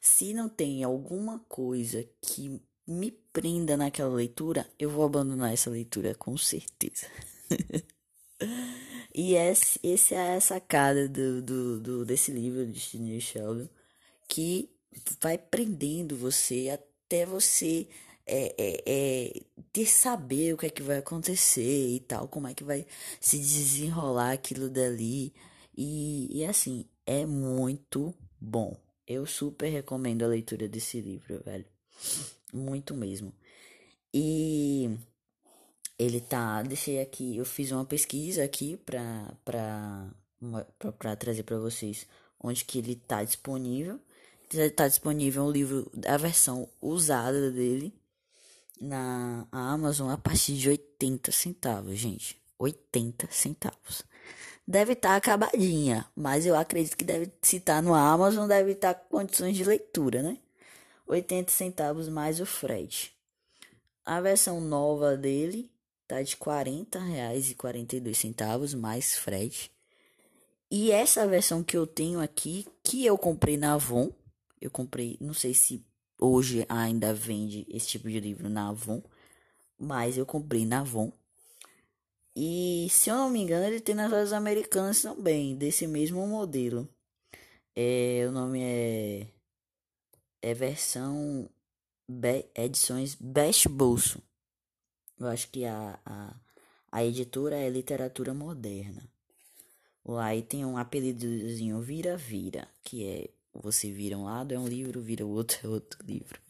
se 0.00 0.32
não 0.32 0.48
tem 0.48 0.84
alguma 0.84 1.40
coisa 1.40 2.06
que 2.22 2.60
me 2.86 3.10
prenda 3.32 3.76
naquela 3.76 4.14
leitura, 4.14 4.68
eu 4.78 4.90
vou 4.90 5.04
abandonar 5.04 5.52
essa 5.52 5.70
leitura 5.70 6.14
com 6.14 6.36
certeza. 6.36 7.06
e 9.14 9.34
esse, 9.34 9.78
esse 9.82 10.14
é 10.14 10.36
a 10.36 10.40
sacada 10.40 11.08
do, 11.08 11.42
do, 11.42 11.80
do, 11.80 12.04
desse 12.04 12.30
livro 12.30 12.66
de 12.66 12.80
Sidney 12.80 13.20
Sheldon, 13.20 13.68
que 14.28 14.70
vai 15.20 15.36
prendendo 15.36 16.16
você 16.16 16.70
até 16.70 17.26
você 17.26 17.88
é, 18.26 18.54
é, 18.56 18.82
é, 18.86 19.42
ter 19.72 19.86
saber 19.86 20.54
o 20.54 20.56
que 20.56 20.66
é 20.66 20.70
que 20.70 20.82
vai 20.82 20.98
acontecer 20.98 21.88
e 21.88 22.00
tal, 22.00 22.28
como 22.28 22.46
é 22.46 22.54
que 22.54 22.64
vai 22.64 22.86
se 23.20 23.38
desenrolar 23.38 24.32
aquilo 24.32 24.68
dali. 24.68 25.32
E, 25.82 26.28
e 26.30 26.44
assim, 26.44 26.84
é 27.06 27.24
muito 27.24 28.14
bom. 28.38 28.76
Eu 29.06 29.24
super 29.24 29.70
recomendo 29.70 30.22
a 30.22 30.28
leitura 30.28 30.68
desse 30.68 31.00
livro, 31.00 31.42
velho. 31.42 31.64
Muito 32.52 32.94
mesmo. 32.94 33.32
E 34.12 34.90
ele 35.98 36.20
tá. 36.20 36.62
Deixei 36.62 37.00
aqui. 37.00 37.34
Eu 37.34 37.46
fiz 37.46 37.72
uma 37.72 37.86
pesquisa 37.86 38.44
aqui 38.44 38.76
pra, 38.76 39.34
pra, 39.42 40.14
pra, 40.78 40.92
pra 40.92 41.16
trazer 41.16 41.44
pra 41.44 41.58
vocês 41.58 42.06
onde 42.38 42.62
que 42.64 42.78
ele 42.78 42.96
tá 42.96 43.24
disponível 43.24 43.98
está 44.52 44.88
disponível 44.88 45.44
um 45.44 45.50
livro, 45.50 45.90
a 46.06 46.16
versão 46.16 46.68
usada 46.80 47.50
dele 47.50 47.94
na 48.80 49.46
Amazon 49.52 50.10
a 50.10 50.18
partir 50.18 50.56
de 50.56 50.68
80 50.68 51.30
centavos, 51.30 51.96
gente. 51.96 52.36
80 52.58 53.28
centavos. 53.30 54.02
Deve 54.70 54.92
estar 54.92 55.08
tá 55.08 55.16
acabadinha, 55.16 56.06
mas 56.14 56.46
eu 56.46 56.54
acredito 56.54 56.96
que 56.96 57.04
deve 57.04 57.28
citar 57.42 57.82
no 57.82 57.92
Amazon, 57.92 58.46
deve 58.46 58.70
estar 58.70 58.94
tá 58.94 59.00
com 59.00 59.18
condições 59.18 59.56
de 59.56 59.64
leitura, 59.64 60.22
né? 60.22 60.38
80 61.08 61.50
centavos 61.50 62.08
mais 62.08 62.38
o 62.38 62.46
frete. 62.46 63.12
A 64.06 64.20
versão 64.20 64.60
nova 64.60 65.16
dele 65.16 65.68
tá 66.06 66.22
de 66.22 66.36
R$ 66.36 67.00
reais 67.12 67.50
e 67.50 68.14
centavos 68.14 68.72
mais 68.72 69.18
frete. 69.18 69.72
E 70.70 70.92
essa 70.92 71.26
versão 71.26 71.64
que 71.64 71.76
eu 71.76 71.84
tenho 71.84 72.20
aqui, 72.20 72.64
que 72.84 73.04
eu 73.04 73.18
comprei 73.18 73.56
na 73.56 73.74
Avon, 73.74 74.12
eu 74.60 74.70
comprei, 74.70 75.16
não 75.20 75.34
sei 75.34 75.52
se 75.52 75.84
hoje 76.16 76.64
ainda 76.68 77.12
vende 77.12 77.66
esse 77.68 77.88
tipo 77.88 78.08
de 78.08 78.20
livro 78.20 78.48
na 78.48 78.68
Avon, 78.68 79.02
mas 79.76 80.16
eu 80.16 80.24
comprei 80.24 80.64
na 80.64 80.78
Avon. 80.78 81.10
E 82.36 82.88
se 82.90 83.10
eu 83.10 83.16
não 83.16 83.30
me 83.30 83.40
engano, 83.40 83.66
ele 83.66 83.80
tem 83.80 83.94
nas 83.94 84.10
lojas 84.10 84.32
americanas 84.32 85.02
também, 85.02 85.56
desse 85.56 85.86
mesmo 85.86 86.26
modelo. 86.26 86.88
É, 87.74 88.26
o 88.28 88.32
nome 88.32 88.60
é 88.62 89.26
é 90.42 90.54
versão 90.54 91.48
Be 92.08 92.46
edições 92.54 93.14
Best 93.14 93.68
Bolso. 93.68 94.22
Eu 95.18 95.26
acho 95.26 95.50
que 95.50 95.64
a, 95.64 95.98
a, 96.04 96.34
a 96.90 97.04
editora 97.04 97.56
é 97.56 97.68
Literatura 97.68 98.32
Moderna. 98.34 99.02
Aí 100.18 100.42
tem 100.42 100.64
um 100.64 100.76
apelidozinho 100.76 101.80
Vira 101.80 102.16
Vira, 102.16 102.66
que 102.82 103.06
é 103.06 103.30
você 103.52 103.90
vira 103.90 104.16
um 104.16 104.24
lado 104.24 104.54
é 104.54 104.58
um 104.58 104.66
livro, 104.66 105.00
vira 105.00 105.26
o 105.26 105.30
outro 105.30 105.58
é 105.66 105.68
outro 105.68 106.04
livro. 106.04 106.40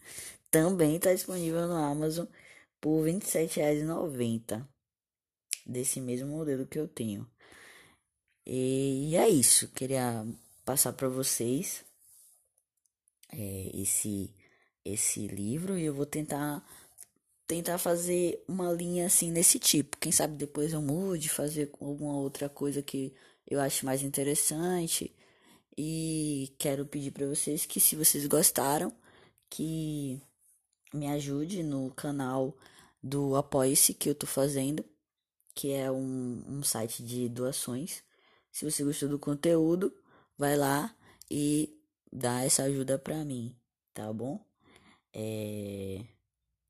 Também 0.50 0.96
está 0.96 1.12
disponível 1.12 1.66
no 1.66 1.74
Amazon 1.74 2.26
por 2.80 3.04
R$ 3.04 3.12
27,90 3.12 4.66
desse 5.66 6.00
mesmo 6.00 6.28
modelo 6.28 6.66
que 6.66 6.78
eu 6.78 6.88
tenho. 6.88 7.28
E 8.46 9.14
é 9.16 9.28
isso, 9.28 9.68
queria 9.68 10.26
passar 10.64 10.92
para 10.92 11.08
vocês 11.08 11.84
é, 13.32 13.70
esse 13.74 14.34
esse 14.84 15.26
livro 15.26 15.78
e 15.78 15.84
eu 15.84 15.94
vou 15.94 16.06
tentar 16.06 16.64
tentar 17.46 17.78
fazer 17.78 18.42
uma 18.48 18.72
linha 18.72 19.06
assim 19.06 19.30
nesse 19.30 19.58
tipo. 19.58 19.96
Quem 19.98 20.12
sabe 20.12 20.36
depois 20.36 20.72
eu 20.72 20.80
mude, 20.80 21.28
fazer 21.28 21.70
alguma 21.80 22.16
outra 22.16 22.48
coisa 22.48 22.80
que 22.82 23.12
eu 23.46 23.60
acho 23.60 23.84
mais 23.84 24.02
interessante. 24.02 25.14
E 25.76 26.52
quero 26.58 26.86
pedir 26.86 27.10
para 27.10 27.26
vocês 27.26 27.66
que 27.66 27.80
se 27.80 27.96
vocês 27.96 28.26
gostaram, 28.26 28.92
que 29.48 30.20
me 30.94 31.08
ajude 31.08 31.62
no 31.62 31.90
canal 31.92 32.56
do 33.02 33.36
Apoie-se 33.36 33.94
que 33.94 34.08
eu 34.10 34.14
tô 34.14 34.26
fazendo, 34.26 34.84
que 35.60 35.72
é 35.74 35.92
um, 35.92 36.42
um 36.48 36.62
site 36.62 37.02
de 37.02 37.28
doações. 37.28 38.02
Se 38.50 38.64
você 38.64 38.82
gostou 38.82 39.10
do 39.10 39.18
conteúdo, 39.18 39.94
vai 40.38 40.56
lá 40.56 40.96
e 41.30 41.78
dá 42.10 42.42
essa 42.42 42.62
ajuda 42.62 42.98
pra 42.98 43.22
mim, 43.26 43.54
tá 43.92 44.10
bom? 44.10 44.42
É... 45.12 46.02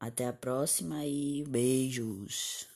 Até 0.00 0.26
a 0.26 0.32
próxima 0.32 1.06
e 1.06 1.44
beijos. 1.44 2.69